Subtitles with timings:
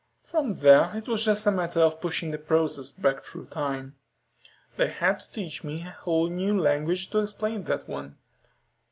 [0.23, 3.97] From there it was just a matter of pushing the process back through time.
[4.75, 8.17] They had to teach me a whole new language to explain that one."